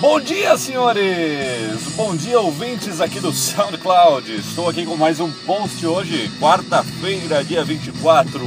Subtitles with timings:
[0.00, 1.82] Bom dia, senhores!
[1.96, 4.32] Bom dia, ouvintes aqui do SoundCloud.
[4.32, 8.40] Estou aqui com mais um post hoje, quarta-feira, dia 24.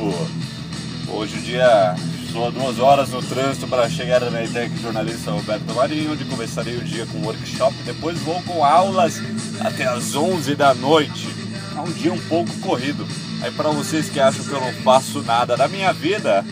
[1.10, 1.94] Hoje, dia.
[2.26, 6.84] Estou duas horas no trânsito para chegar na ETEC jornalista Roberto Marinho, onde começarei o
[6.86, 7.76] dia com workshop.
[7.84, 9.22] Depois vou com aulas
[9.60, 11.28] até as 11 da noite.
[11.76, 13.06] É um dia um pouco corrido.
[13.42, 16.46] Aí, para vocês que acham que eu não faço nada da minha vida.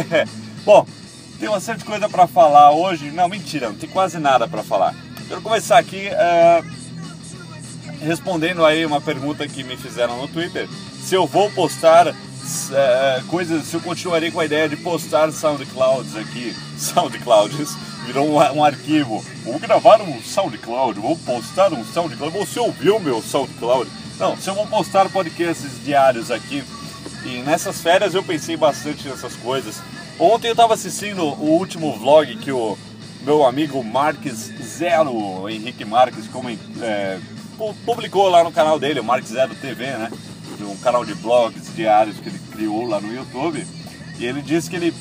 [0.62, 0.86] Bom,
[1.38, 3.10] tem uma certa coisa para falar hoje.
[3.10, 4.94] Não, mentira, não tem quase nada para falar.
[5.28, 6.64] Quero começar aqui uh,
[8.00, 10.68] respondendo aí uma pergunta que me fizeram no Twitter.
[11.02, 12.14] Se eu vou postar uh,
[13.28, 16.54] coisas, se eu continuarei com a ideia de postar SoundClouds aqui.
[16.78, 19.24] SoundClouds virou um, um arquivo.
[19.44, 22.38] Vou gravar um SoundCloud, vou postar um SoundCloud.
[22.38, 23.90] Você ouviu meu SoundCloud?
[24.18, 26.64] Não, se eu vou postar podcasts diários aqui.
[27.24, 29.82] E nessas férias eu pensei bastante nessas coisas.
[30.18, 32.78] Ontem eu estava assistindo o último vlog que o
[33.20, 36.48] meu amigo Marques Zero, Henrique Marques, como,
[36.80, 37.18] é,
[37.84, 40.10] publicou lá no canal dele, o Marques Zero TV, né?
[40.58, 43.66] Um canal de blogs diários que ele criou lá no YouTube.
[44.18, 44.94] E ele disse que ele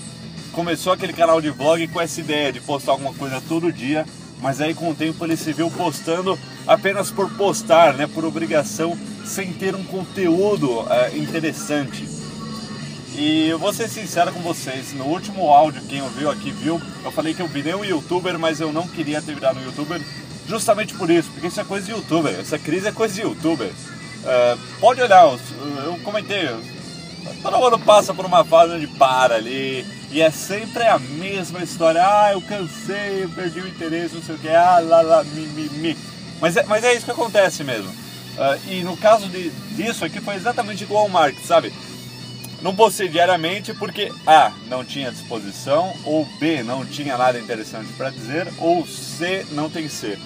[0.52, 4.06] começou aquele canal de vlog com essa ideia de postar alguma coisa todo dia,
[4.42, 8.06] mas aí com o tempo ele se viu postando apenas por postar, né?
[8.06, 12.25] Por obrigação, sem ter um conteúdo é, interessante.
[13.18, 17.12] E eu vou ser sincero com vocês, no último áudio, quem ouviu aqui viu, eu
[17.12, 20.02] falei que eu virei um youtuber, mas eu não queria ter virado um youtuber
[20.46, 23.70] justamente por isso, porque isso é coisa de youtuber, essa crise é coisa de youtuber.
[23.70, 25.24] Uh, pode olhar,
[25.86, 26.50] eu comentei,
[27.42, 32.02] todo mundo passa por uma fase onde para ali, e é sempre a mesma história,
[32.06, 35.48] ah, eu cansei, eu perdi o interesse, não sei o que, ah, lá, lá, mi,
[35.48, 35.98] mi, mi.
[36.42, 37.90] Mas é, mas é isso que acontece mesmo.
[37.90, 41.72] Uh, e no caso de, disso aqui foi exatamente igual ao Mark, sabe?
[42.66, 48.10] Não postei diariamente porque A, não tinha disposição, ou B, não tinha nada interessante para
[48.10, 50.18] dizer, ou C, não tem C.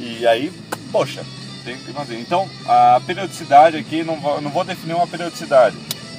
[0.00, 0.52] E aí,
[0.90, 1.24] poxa,
[1.64, 2.18] tem que fazer.
[2.18, 5.76] Então, a periodicidade aqui, não vou, não vou definir uma periodicidade.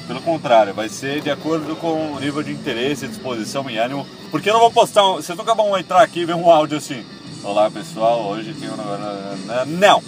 [0.08, 4.08] Pelo contrário, vai ser de acordo com o nível de interesse, disposição e ânimo.
[4.31, 5.06] Porque eu não vou postar.
[5.06, 7.03] Um, vocês nunca vão entrar aqui e ver um áudio assim.
[7.44, 8.78] Olá pessoal, hoje tem um.
[9.78, 10.02] Não!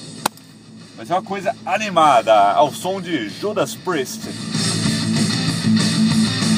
[0.95, 4.50] Vai ser uma coisa animada, ao som de Judas Priest.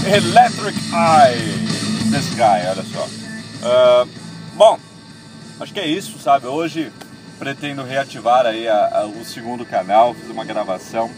[0.06, 1.58] Electric Eye.
[2.12, 3.06] This guy, olha só.
[3.06, 4.10] Uh,
[4.56, 4.78] bom,
[5.60, 6.46] acho que é isso, sabe?
[6.48, 6.92] Hoje
[7.40, 11.10] pretendo reativar aí a, a, o segundo canal, fiz uma gravação.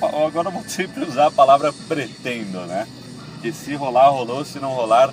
[0.00, 2.86] Agora eu vou sempre usar a palavra pretendo, né?
[3.40, 5.12] Que se rolar, rolou, se não rolar,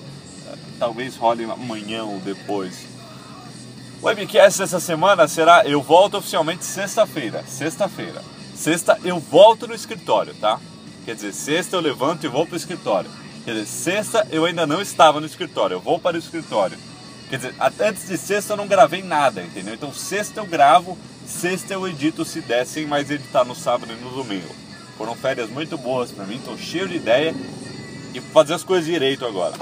[0.77, 2.85] talvez role amanhã ou depois.
[4.01, 5.65] O webcast essa semana será.
[5.65, 7.41] Eu volto oficialmente sexta-feira.
[7.47, 8.21] Sexta-feira.
[8.53, 10.59] Sexta eu volto no escritório, tá?
[11.05, 13.09] Quer dizer, sexta eu levanto e vou para o escritório.
[13.43, 16.77] Quer dizer, sexta eu ainda não estava no escritório, eu vou para o escritório.
[17.29, 19.73] Quer dizer, antes de sexta eu não gravei nada, entendeu?
[19.73, 24.03] Então sexta eu gravo, sexta eu edito se der, sem mais editar no sábado e
[24.03, 24.55] no domingo.
[24.97, 27.35] Foram férias muito boas para mim, estou cheio de ideia
[28.13, 29.55] e fazer as coisas direito agora.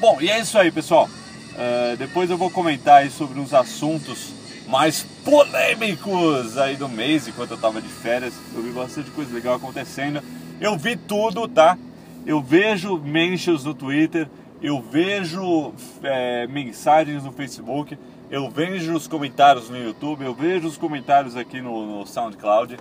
[0.00, 1.08] Bom, e é isso aí, pessoal.
[1.52, 4.39] Uh, depois eu vou comentar sobre uns assuntos
[4.70, 8.32] mais polêmicos aí do mês, enquanto eu estava de férias.
[8.54, 10.22] Eu vi bastante coisa legal acontecendo.
[10.60, 11.76] Eu vi tudo, tá?
[12.24, 14.28] Eu vejo mentions no Twitter,
[14.62, 15.72] eu vejo
[16.02, 17.98] é, mensagens no Facebook,
[18.30, 22.76] eu vejo os comentários no YouTube, eu vejo os comentários aqui no, no SoundCloud.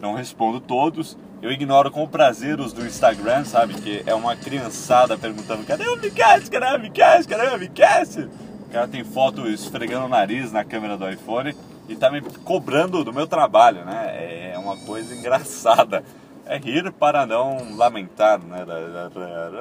[0.00, 3.74] Não respondo todos, eu ignoro com prazer os do Instagram, sabe?
[3.74, 6.48] Que é uma criançada perguntando: cadê o Micast?
[6.48, 7.28] Cadê o Micast?
[7.28, 8.28] Cadê o Micast?
[8.74, 11.54] Cara tem foto esfregando o nariz na câmera do iPhone
[11.88, 14.50] e tá me cobrando do meu trabalho, né?
[14.52, 16.02] É uma coisa engraçada
[16.44, 18.66] é rir para não lamentar, né?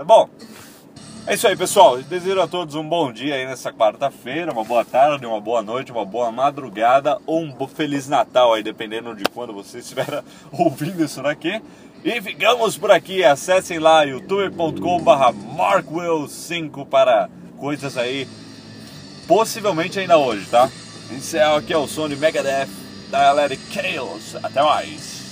[0.03, 0.27] Bom,
[1.27, 2.01] é isso aí, pessoal.
[2.01, 5.91] Desejo a todos um bom dia aí nessa quarta-feira, uma boa tarde, uma boa noite,
[5.91, 11.21] uma boa madrugada ou um feliz Natal aí, dependendo de quando você estiver ouvindo isso
[11.21, 11.61] daqui.
[12.03, 13.23] E ficamos por aqui.
[13.23, 17.29] Acessem lá youtube.com/markwill5 para
[17.59, 18.27] coisas aí
[19.27, 20.69] possivelmente ainda hoje, tá?
[21.33, 22.69] É aqui é o som de Megadeth,
[23.09, 24.35] Dialectic Chaos.
[24.41, 25.22] Até mais.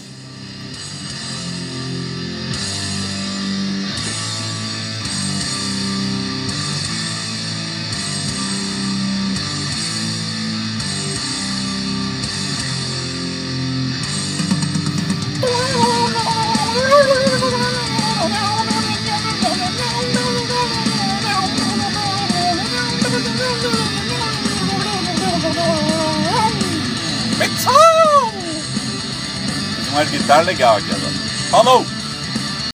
[29.92, 31.14] Uma guitarra legal aqui agora.
[31.50, 32.01] Falou!